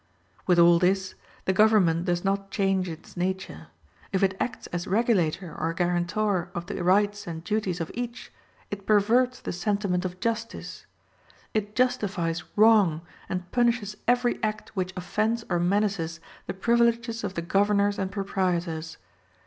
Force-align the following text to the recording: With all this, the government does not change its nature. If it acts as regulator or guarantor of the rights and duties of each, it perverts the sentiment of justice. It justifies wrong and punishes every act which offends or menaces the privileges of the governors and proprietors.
With 0.47 0.57
all 0.57 0.79
this, 0.79 1.13
the 1.45 1.53
government 1.53 2.05
does 2.05 2.23
not 2.23 2.49
change 2.49 2.89
its 2.89 3.15
nature. 3.15 3.67
If 4.11 4.23
it 4.23 4.35
acts 4.39 4.65
as 4.73 4.87
regulator 4.87 5.55
or 5.55 5.75
guarantor 5.75 6.49
of 6.55 6.65
the 6.65 6.83
rights 6.83 7.27
and 7.27 7.43
duties 7.43 7.79
of 7.79 7.91
each, 7.93 8.31
it 8.71 8.87
perverts 8.87 9.41
the 9.41 9.53
sentiment 9.53 10.03
of 10.03 10.19
justice. 10.19 10.87
It 11.53 11.75
justifies 11.75 12.43
wrong 12.55 13.01
and 13.29 13.51
punishes 13.51 13.95
every 14.07 14.39
act 14.41 14.69
which 14.75 14.91
offends 14.97 15.45
or 15.51 15.59
menaces 15.59 16.19
the 16.47 16.55
privileges 16.55 17.23
of 17.23 17.35
the 17.35 17.43
governors 17.43 17.99
and 17.99 18.11
proprietors. 18.11 18.97